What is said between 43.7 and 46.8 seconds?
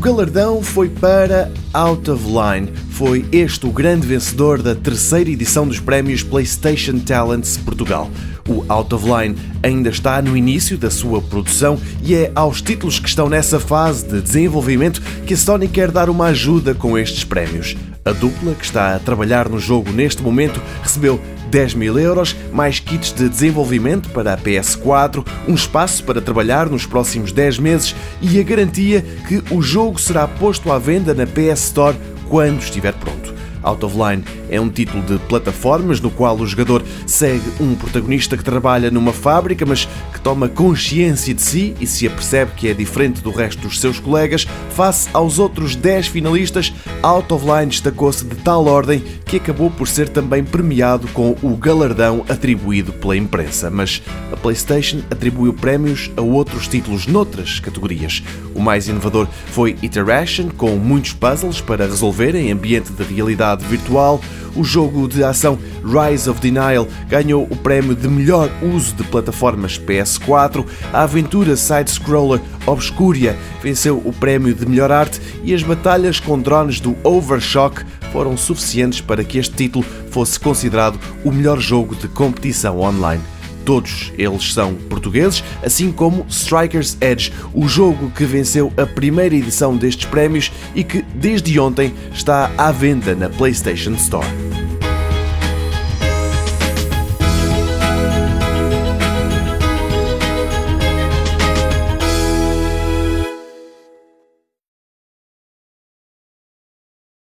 seus colegas. Face aos outros 10 finalistas,